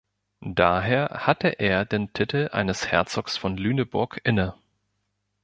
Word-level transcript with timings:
Daher 0.55 1.09
hatte 1.27 1.59
er 1.59 1.85
den 1.85 2.11
Titel 2.11 2.49
eines 2.51 2.87
Herzogs 2.91 3.37
von 3.37 3.55
Lüneburg 3.55 4.19
inne. 4.23 4.55